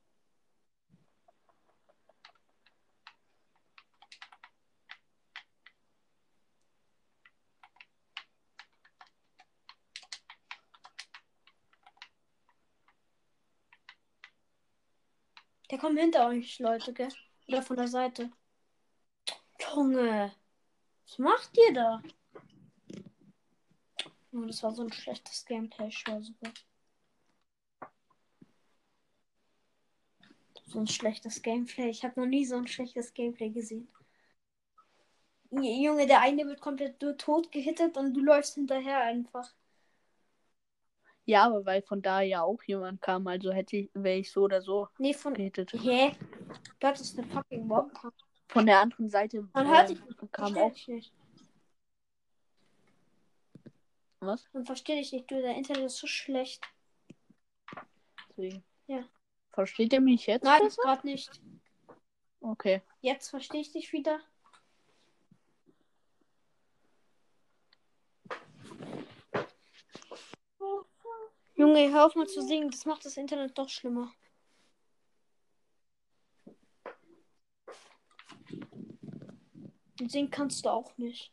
[15.71, 17.13] Der kommt hinter euch, Leute, gell?
[17.47, 18.29] Oder von der Seite.
[19.73, 20.35] Junge.
[21.07, 22.01] Was macht ihr da?
[24.33, 25.87] Oh, das war so ein schlechtes Gameplay.
[25.87, 26.51] Ich war super.
[30.65, 31.89] So ein schlechtes Gameplay.
[31.89, 33.87] Ich habe noch nie so ein schlechtes Gameplay gesehen.
[35.51, 39.53] Junge, der eine wird komplett tot gehittet und du läufst hinterher einfach.
[41.25, 44.41] Ja, aber weil von da ja auch jemand kam, also hätte ich, wäre ich so
[44.41, 45.33] oder so Nee, von.
[45.33, 45.71] gehatet.
[45.73, 46.15] Hä?
[46.79, 48.11] Das ist eine fucking Wompa.
[48.49, 50.03] Von der anderen Seite Man hört nicht.
[50.31, 51.13] kam auch dich nicht.
[54.19, 54.47] was.
[54.53, 55.29] Man versteht dich nicht.
[55.31, 56.63] Du, dein Internet ist so schlecht.
[58.29, 58.63] Deswegen.
[58.87, 59.03] Ja.
[59.51, 60.43] Versteht ihr mich jetzt?
[60.43, 60.81] Nein, besser?
[60.81, 61.41] gerade nicht.
[62.41, 62.81] Okay.
[63.01, 64.19] Jetzt verstehe ich dich wieder.
[71.61, 72.71] Junge, hör auf mal zu singen.
[72.71, 74.11] Das macht das Internet doch schlimmer.
[79.99, 81.31] Und singen kannst du auch nicht.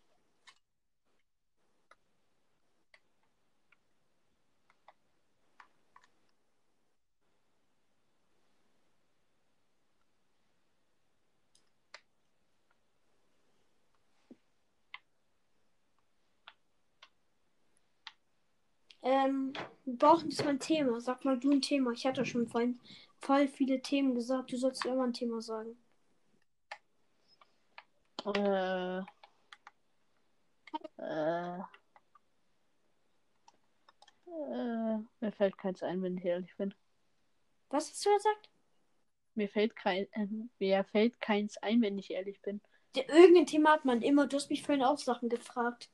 [19.03, 19.53] Ähm,
[19.85, 21.01] wir brauchen jetzt mal ein Thema.
[21.01, 21.93] Sag mal du ein Thema.
[21.93, 22.81] Ich hatte schon vorhin
[23.21, 24.53] voll viele Themen gesagt.
[24.53, 25.77] Du sollst immer ein Thema sagen.
[28.27, 29.03] Äh.
[30.99, 31.59] Äh.
[34.27, 36.75] Äh, mir fällt keins ein, wenn ich ehrlich bin.
[37.71, 38.49] Was hast du gesagt?
[39.35, 40.27] Mir fällt kein, äh,
[40.59, 42.61] mir fällt keins ein, wenn ich ehrlich bin.
[42.95, 44.27] Irgendein Thema hat man immer.
[44.27, 45.89] Du hast mich vorhin auch Sachen gefragt.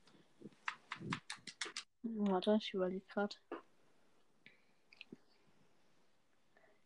[2.06, 3.34] Warte, ich überlege gerade.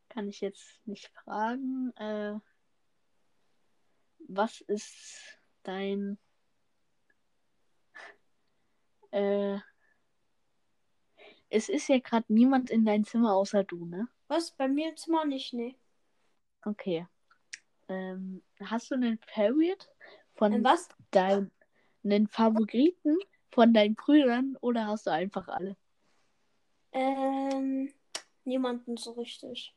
[0.09, 1.93] Kann ich jetzt nicht fragen.
[1.97, 2.39] Äh,
[4.29, 6.19] was ist dein.
[9.11, 9.59] Äh,
[11.51, 14.07] es ist ja gerade niemand in dein Zimmer außer du, ne?
[14.29, 14.53] Was?
[14.53, 15.75] Bei mir im Zimmer nicht, ne?
[16.65, 17.07] Okay.
[17.89, 19.87] Ähm, hast du einen Favorite
[20.35, 20.89] von Ähm, was?
[21.11, 23.17] deinen Favoriten
[23.51, 25.77] von deinen Brüdern oder hast du einfach alle?
[26.93, 27.93] Ähm,
[28.45, 29.75] niemanden so richtig.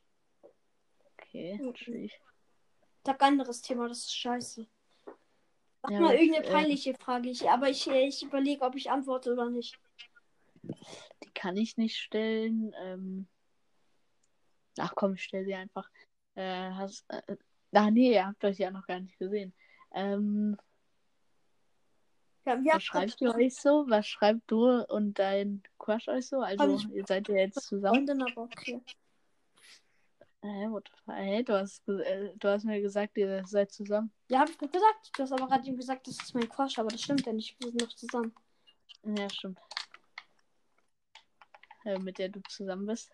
[1.13, 2.19] Okay, natürlich.
[3.05, 4.67] Sag anderes Thema, das ist scheiße.
[5.81, 7.29] Sag Ja, mal aber ich, irgendeine äh, peinliche Frage.
[7.29, 9.79] Ich, aber ich, ich überlege, ob ich antworte oder nicht.
[10.63, 12.73] Die kann ich nicht stellen.
[12.79, 13.27] Ähm...
[14.77, 15.89] Ach komm, ich stell sie einfach.
[16.35, 17.35] Äh, hast, äh,
[17.73, 19.53] ach nee, ihr habt euch ja noch gar nicht gesehen.
[19.93, 20.57] Ähm,
[22.45, 23.85] Ja, was schreibt ihr euch so?
[23.87, 26.39] Was schreibt du und dein Crush euch so?
[26.39, 28.07] Also, ich- ihr seid ja jetzt zusammen.
[28.07, 28.81] Freundin, aber okay.
[30.43, 31.13] Hä, what the fuck?
[31.15, 34.11] Hä, du hast, äh, du hast mir gesagt, ihr seid zusammen.
[34.29, 35.11] Ja, hab ich doch gesagt.
[35.15, 37.55] Du hast aber gerade eben gesagt, das ist mein Crush, aber das stimmt ja nicht.
[37.59, 38.33] Wir sind noch zusammen.
[39.03, 39.59] Ja, stimmt.
[41.85, 43.11] Äh, mit der du zusammen bist.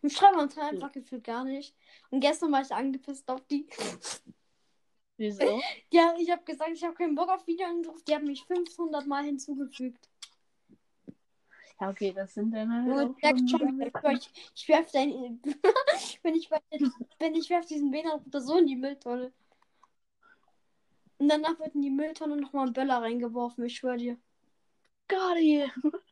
[0.00, 1.74] Wir schreiben uns halt einfach gefühlt gar nicht.
[2.10, 3.66] Und gestern war ich angepisst auf die.
[5.16, 5.60] Wieso?
[5.92, 8.02] Ja, ich habe gesagt, ich habe keinen Bock auf Videoanruf.
[8.04, 10.08] Die haben mich 500 Mal hinzugefügt.
[11.80, 13.80] Ja, okay, das sind dann halt auch schon schon,
[14.12, 15.40] ich, ich, werf dein.
[16.22, 19.32] wenn ich wenn ich werf diesen WLAN-Router so in die Mülltonne.
[21.18, 24.18] Und danach wird in die Mülltonne nochmal ein Böller reingeworfen, ich schwör dir.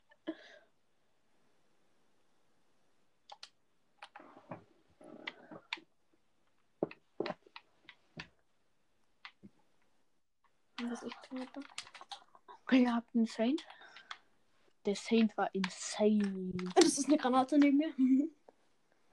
[10.90, 11.64] Das ist echt knapp.
[12.64, 13.64] Okay, ihr habt einen Saint.
[14.84, 16.52] Der Saint war insane.
[16.74, 18.28] Das ist eine Granate neben mir.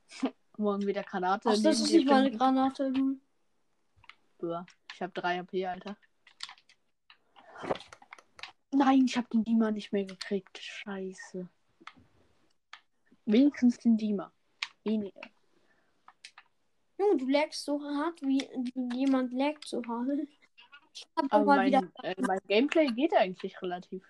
[0.57, 1.49] Morgen wieder Granate.
[1.49, 2.37] Ach, das ist nicht mal eine finden.
[2.37, 2.93] Granate.
[2.93, 4.47] du.
[4.47, 5.97] Ja, Ich habe 3 AP, Alter.
[8.71, 10.57] Nein, ich habe den Dima nicht mehr gekriegt.
[10.57, 11.47] Scheiße.
[13.25, 14.31] Wenigstens den Dima.
[14.83, 15.21] Weniger.
[16.97, 20.27] Junge, du lagst so hart, wie, wie jemand laggt so hart.
[20.93, 24.03] Ich kann Aber mal mein, wieder, äh, mein Gameplay geht eigentlich relativ.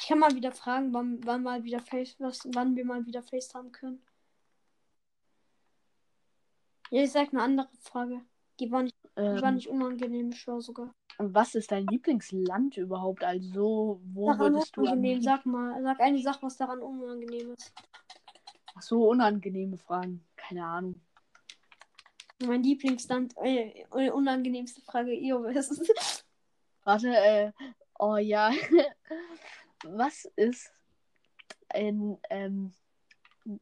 [0.00, 3.22] ich kann mal wieder fragen, wann, wann mal wieder Face, was, wann wir mal wieder
[3.22, 4.02] FaceTime können.
[6.90, 8.20] Ja, ich sag eine andere Frage.
[8.58, 10.92] Die war nicht, die war Ähm, nicht unangenehm, ich schwör sogar.
[11.18, 13.22] was ist dein Lieblingsland überhaupt?
[13.24, 15.82] Also, wo Daran würdest du liebsten- sag mal.
[15.82, 17.72] Sag eine Sache, was daran unangenehm ist.
[18.74, 20.24] Ach so, unangenehme Fragen.
[20.36, 21.00] Keine Ahnung.
[22.46, 25.92] Mein Lieblingsland, äh, äh, unangenehmste Frage, Io, was ist
[26.84, 27.52] Warte, äh,
[27.98, 28.50] oh ja.
[29.82, 30.70] Was ist
[31.70, 32.72] ein, ähm,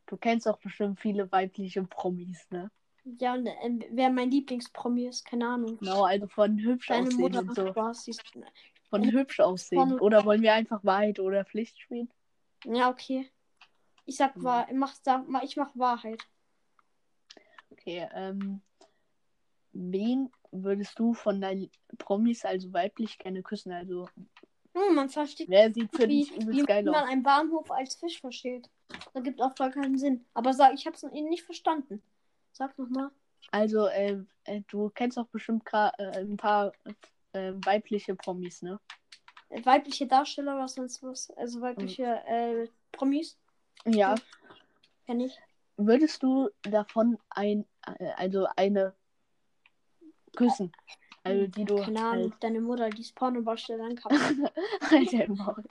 [0.06, 2.70] du kennst doch bestimmt viele weibliche Promis, ne?
[3.04, 5.78] Ja, und, äh, wer mein Lieblingspromi ist, keine Ahnung.
[5.78, 7.68] Genau, also von hübsch Deine aussehen Mutter und so.
[7.68, 8.04] Spaß.
[8.04, 8.44] Sie ist, Von
[9.04, 9.90] Von- hübsch aussehen.
[9.90, 12.10] von- Oder wollen wir einfach Wahrheit oder Pflicht spielen?
[12.64, 13.30] ja, okay.
[14.04, 14.42] Ich sag, Mhm.
[14.44, 16.22] wahr, mach, sag, ich mach Wahrheit.
[17.70, 18.60] Okay, ähm,
[19.78, 23.72] wen würdest du von deinen Promis, also weiblich, gerne küssen?
[23.72, 24.08] Also,
[24.74, 27.08] Junge, man versteht wer sieht für wie, dich übelst geil man aus?
[27.08, 28.68] einen Bahnhof als Fisch versteht.
[29.12, 30.24] Das gibt auch gar keinen Sinn.
[30.34, 32.02] Aber sag, ich hab's ihn nicht verstanden.
[32.52, 33.10] Sag nochmal.
[33.50, 36.72] Also, äh, äh, du kennst doch bestimmt äh, ein paar
[37.32, 38.80] äh, weibliche Promis, ne?
[39.50, 41.30] Weibliche Darsteller oder sonst was.
[41.30, 43.38] Also weibliche äh, Promis.
[43.86, 44.14] Ja.
[45.06, 45.38] Kenn ich.
[45.76, 48.94] Würdest du davon ein, äh, also eine
[50.38, 50.72] küssen?
[51.24, 52.34] Also, die du Keine halt Ahnung.
[52.40, 54.12] Deine Mutter, die Pornodarstellerin kann.
[54.90, 55.64] Alter, im Maul.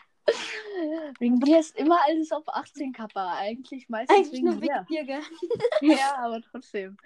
[1.19, 3.37] Wegen dir ist immer alles auf 18 Kappa.
[3.37, 4.85] Eigentlich meistens Eigentlich wegen nur wegen dir.
[4.89, 5.21] dir, gell?
[5.97, 6.97] Ja, aber trotzdem.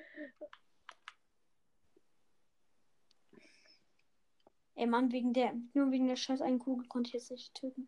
[4.75, 7.87] Ey Mann, wegen der, nur wegen der scheiß einen Kugel konnte ich jetzt nicht töten.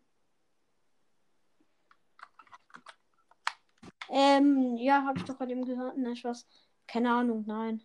[4.10, 5.96] Ähm, ja, habe ich doch gerade eben gehört.
[5.96, 6.46] Nein, Spaß.
[6.86, 7.82] Keine Ahnung, nein.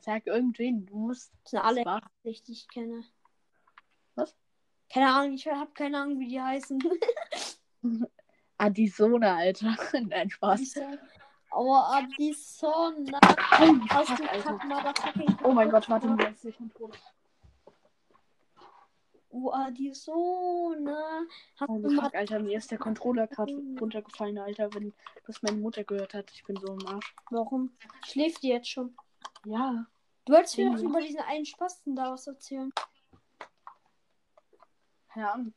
[0.00, 1.32] Sag irgendwen, du musst.
[1.44, 3.04] Das sind alle nicht, die ich kenne.
[4.14, 4.34] Was?
[4.92, 6.82] Keine Ahnung, ich habe keine Ahnung, wie die heißen.
[8.58, 9.76] Adisona, Alter.
[10.08, 10.80] Nein, Spaß.
[11.54, 13.10] Oh, Addison.
[13.12, 14.58] Oh, Hast du Alter.
[14.58, 16.94] Kack, Oh mein Gott, warte mal, jetzt der Controller.
[19.30, 20.88] Oh, Addison.
[21.58, 24.92] Hast Oh, du fuck, Alter, mir ist der Controller gerade runtergefallen, Alter, wenn
[25.26, 26.30] das meine Mutter gehört hat.
[26.34, 27.14] Ich bin so im Arsch.
[27.30, 27.70] Warum?
[28.06, 28.94] Schläft die jetzt schon?
[29.44, 29.86] Ja.
[30.24, 30.74] Du wolltest mir Ja.
[30.76, 32.72] doch über diesen einen Spasten da was erzählen.
[35.12, 35.54] Keine Ahnung.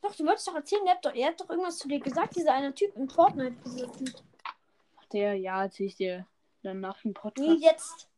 [0.00, 2.36] Doch, du wolltest doch erzählen, er hat doch, er hat doch irgendwas zu dir gesagt,
[2.36, 4.14] dieser eine Typ im Fortnite besitzen.
[5.12, 6.26] Der, ja, erzähl ich dir
[6.62, 7.60] dann nach dem Nee, Podcast.
[7.62, 8.08] jetzt.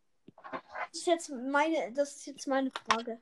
[0.52, 3.20] Das ist jetzt meine, das ist jetzt meine Frage.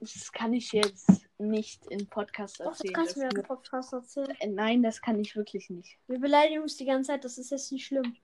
[0.00, 2.94] Das kann ich jetzt nicht im Podcast Doch, das erzählen.
[2.94, 4.30] kannst du mir Das- im Podcast erzählen.
[4.40, 5.98] Äh, Nein, das kann ich wirklich nicht.
[6.06, 8.16] Wir beleidigen uns die ganze Zeit, das ist jetzt nicht schlimm.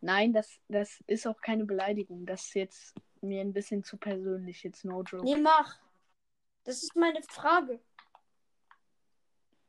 [0.00, 2.24] Nein, das, das ist auch keine Beleidigung.
[2.26, 5.24] Das ist jetzt mir ein bisschen zu persönlich, jetzt no joke.
[5.24, 5.78] Nee, mach.
[6.64, 7.80] Das ist meine Frage.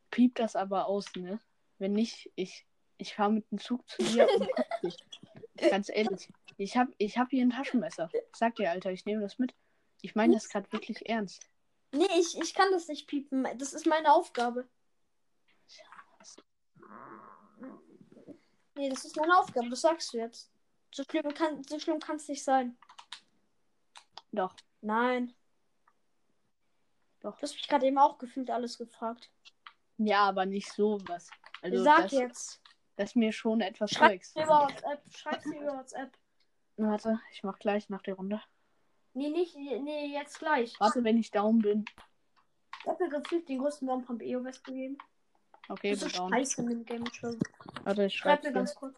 [0.10, 1.40] Piep das aber aus, ne?
[1.80, 2.66] Wenn nicht, ich,
[2.98, 4.98] ich fahre mit dem Zug zu dir und guck dich.
[5.70, 6.30] Ganz ehrlich.
[6.58, 8.10] Ich hab, ich hab hier ein Taschenmesser.
[8.34, 9.54] Sag dir, Alter, ich nehme das mit.
[10.02, 11.50] Ich meine das gerade wirklich ernst.
[11.92, 13.46] Nee, ich, ich kann das nicht piepen.
[13.58, 14.68] Das ist meine Aufgabe.
[18.82, 20.52] Nee, das ist meine Aufgabe, das sagst du jetzt.
[20.90, 22.76] So schlimm kann so schlimm kann es nicht sein.
[24.32, 24.56] Doch.
[24.82, 25.36] Nein.
[27.20, 27.36] Doch.
[27.36, 29.30] Du hast mich gerade eben auch gefühlt alles gefragt.
[30.00, 31.30] Ja, aber nicht sowas.
[31.62, 32.62] Also Sag das, jetzt.
[32.96, 34.34] das ist mir schon etwas Schreib Zeugs.
[34.34, 35.16] mir über WhatsApp.
[35.16, 36.18] Schreib mir über WhatsApp.
[36.78, 38.42] Warte, ich mach gleich nach der Runde.
[39.14, 40.74] Nee, nicht, nee, jetzt gleich.
[40.80, 41.86] Warte, wenn ich down bin.
[42.80, 44.98] Ich hab mir gefühlt den größten Bomb vom EOS gegeben.
[45.70, 46.30] Okay, Das ist down.
[46.32, 47.40] scheiße mit dem Game schon.
[47.84, 48.96] Warte, ich Schreib mir ganz kurz.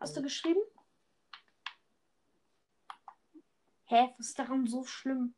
[0.00, 0.60] Hast du geschrieben?
[3.86, 5.34] Hä, was ist daran so schlimm?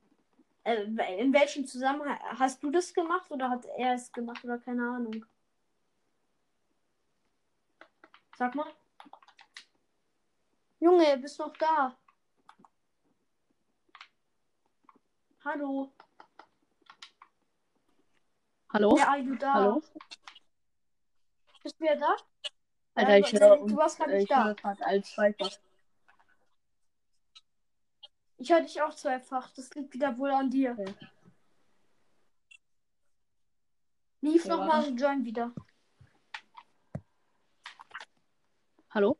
[0.64, 0.82] Äh,
[1.20, 2.18] in welchem Zusammenhang?
[2.38, 5.24] Hast du das gemacht oder hat er es gemacht oder keine Ahnung?
[8.38, 8.70] Sag mal.
[10.80, 11.96] Junge, bist noch da?
[15.44, 15.92] Hallo.
[18.72, 18.98] Hallo?
[18.98, 19.52] Are you da?
[19.54, 19.82] Hallo?
[21.62, 22.16] Bist du wieder da?
[22.94, 24.54] Alter, Äh, ich du- höre du warst gerade äh, nicht ich da.
[24.80, 25.50] als Zweifach.
[28.38, 29.50] Ich höre dich auch zweifach.
[29.54, 30.72] Das liegt wieder wohl an dir.
[30.72, 30.94] Okay.
[34.20, 35.52] Lief Ja, noch mal und join wieder.
[38.96, 39.18] Hallo?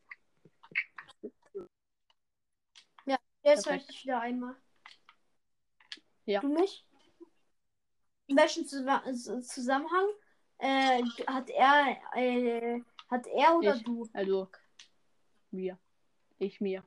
[3.43, 4.57] Jetzt höre ich dich wieder einmal.
[6.25, 6.41] Ja.
[6.41, 6.87] Du mich?
[8.27, 10.07] In welchem Zusammenhang
[10.61, 13.85] äh, hat er äh, hat er oder Ich.
[13.85, 14.09] du?
[14.15, 14.51] Also,
[15.51, 15.79] mir.
[16.39, 16.83] Ich mir.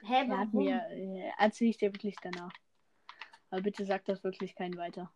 [0.00, 0.64] Hä, Er hat warum?
[0.64, 2.54] mir, äh, erzähle ich dir wirklich danach.
[3.50, 5.12] Aber bitte sag das wirklich kein weiter.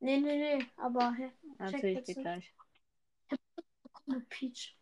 [0.00, 1.32] Nee, nee, nee, aber hä?
[1.58, 2.22] Erzähle ich jetzt dir nicht.
[2.22, 2.54] gleich.
[4.28, 4.76] Peach.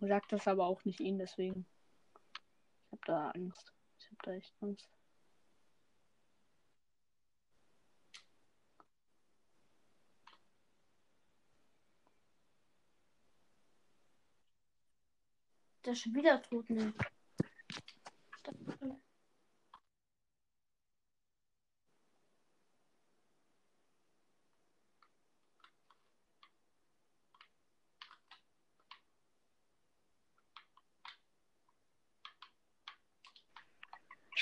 [0.00, 1.66] Sag das aber auch nicht ihn, deswegen.
[2.86, 3.72] Ich hab da Angst.
[3.98, 4.88] Ich hab da echt Angst.
[15.84, 16.92] Der ist schon wieder tot, ne?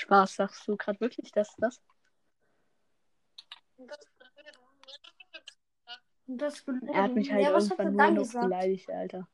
[0.05, 1.81] Spaß, sagst du gerade wirklich das, das?
[6.27, 6.63] Das.
[6.93, 8.45] Er hat mich halt ja, was hat irgendwann nur noch gesagt?
[8.45, 9.27] beleidigt, Alter.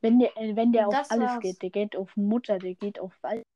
[0.00, 1.40] Wenn der, äh, wenn der auf Das alles war's.
[1.40, 3.46] geht, der geht auf Mutter, der geht auf Wald.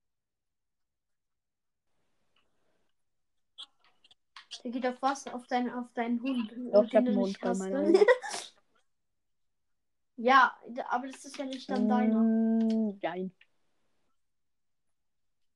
[4.63, 5.27] Der geht auf was?
[5.27, 6.53] Auf deinen, auf deinen Hund.
[6.53, 7.93] Äh, hab den Hund bei meiner
[10.17, 10.57] ja,
[10.91, 12.21] aber das ist ja nicht dann deiner.
[12.21, 13.35] Mm, Nein.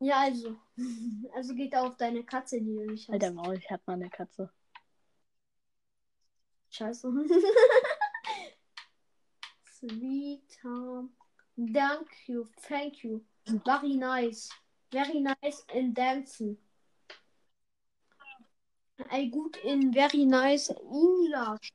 [0.01, 0.57] Ja, also.
[1.34, 3.14] Also geht auf deine Katze, die du nicht hast.
[3.14, 4.51] Alter Maul, ich hab mal eine Katze.
[6.70, 7.09] Scheiße.
[9.80, 11.11] Sweet Tom.
[11.72, 12.46] Thank you.
[12.68, 13.24] Thank you.
[13.64, 14.49] Very nice.
[14.92, 16.57] Very nice in dancing.
[19.11, 21.72] I good in very nice English.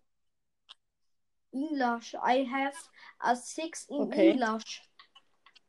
[1.54, 2.16] English.
[2.22, 2.76] I have
[3.22, 4.32] a six in Okay.
[4.32, 4.82] English.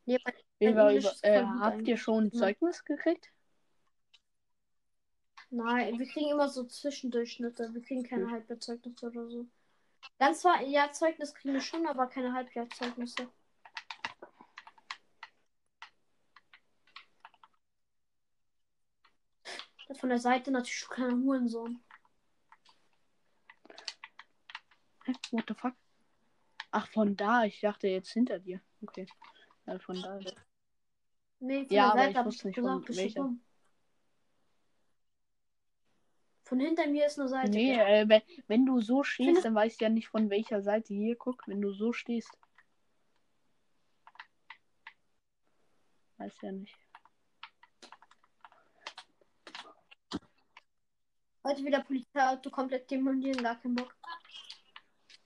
[0.07, 0.34] Ja, mein-
[0.70, 2.38] Über, voll äh, habt ihr schon Ja.
[2.40, 3.30] Zeugnis gekriegt?
[5.50, 7.72] Nein, wir kriegen immer so Zwischendurchschnitte.
[7.72, 8.32] Wir kriegen keine Hm.
[8.32, 9.46] Halbjahrzeugnisse oder so.
[10.18, 13.28] Ganz zwar, ja, Zeugnis kriegen wir schon, aber keine Halbjahrzeugnisse.
[19.88, 21.80] Der von der Seite natürlich schon kein Hurensohn.
[25.04, 25.12] Hä?
[25.30, 25.74] What the fuck?
[26.70, 27.44] Ach, von da.
[27.44, 28.60] Ich dachte jetzt hinter dir.
[28.82, 29.06] Okay.
[29.66, 30.18] Ja, von da.
[31.41, 33.41] Nee, von Ja, der aber Seite ich hab wusste nicht, gesagt, dumm.
[36.45, 37.51] Von hinter mir ist eine Seite.
[37.51, 40.62] Nee, äh, wenn, wenn du so stehst, Findest- dann weißt du ja nicht von welcher
[40.62, 40.93] Seite.
[40.95, 42.30] Hier, guck, wenn du so stehst.
[46.18, 46.76] Weiß ja nicht.
[51.47, 53.95] Heute wieder Polizeiauto komplett demolieren, gar keinen Bock.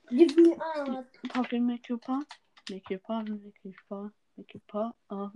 [0.09, 1.07] Give me art.
[1.33, 2.27] Talking make your part.
[2.71, 4.97] Make your part, make your part, make your part.
[5.09, 5.31] Ah.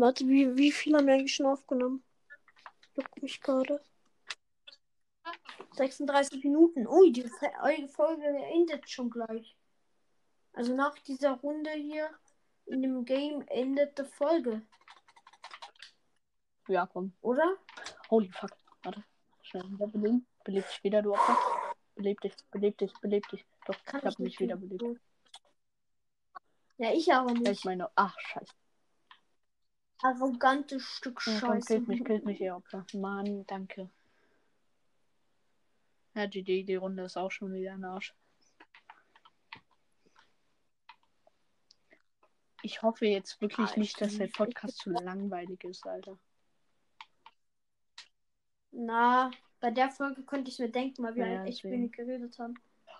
[0.00, 2.02] Warte, wie, wie viel haben wir eigentlich schon aufgenommen?
[2.96, 3.80] Juckt mich gerade.
[5.72, 6.86] 36 Minuten.
[6.86, 9.54] Ui, die Fe- eure Folge endet schon gleich.
[10.54, 12.10] Also nach dieser Runde hier
[12.66, 14.62] in dem Game endet die Folge,
[16.68, 17.12] Ja, komm.
[17.20, 17.56] oder?
[18.10, 18.50] Holy fuck.
[18.82, 19.04] Warte.
[19.42, 20.26] Schnell wieder beleben.
[20.44, 21.36] Beleb dich wieder, du Opfer.
[21.94, 23.44] Beleb dich, beleb dich, beleb dich.
[23.66, 25.00] Doch, Kann ich hab mich wieder belebt.
[26.78, 27.48] Ja, ich aber nicht.
[27.50, 28.54] Ich meine, ach, scheiße.
[30.02, 31.66] Arrogantes Stück Ja, komm, Scheiße.
[31.66, 32.86] killt mich, killt mich, ihr Opfer.
[32.94, 33.88] Mann, danke.
[36.14, 38.14] Ja, GD, die Runde ist auch schon wieder ein Arsch.
[42.62, 46.18] Ich hoffe jetzt wirklich Ah, nicht, ich dass der Podcast zu langweilig ist, Alter.
[48.72, 49.30] Na,
[49.60, 51.82] bei der Folge konnte ich mir denken, weil wir Ja, halt echt deswegen.
[51.82, 52.54] wenig geredet haben.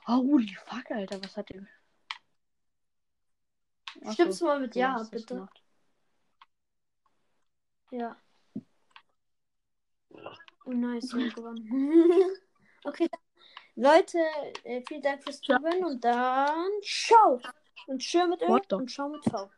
[0.07, 1.67] Holy fuck, Alter, was hat der.
[4.05, 5.35] Ach Stimmst so, du mal mit Ja, bitte?
[5.35, 5.63] gemacht.
[7.91, 8.17] Ja.
[10.65, 12.37] Oh, nice, wir haben gewonnen.
[12.85, 13.09] okay,
[13.75, 14.19] Leute,
[14.65, 17.41] äh, vielen Dank fürs Zuhören und dann ciao.
[17.87, 19.51] Und schön mit Ö und ciao mit V.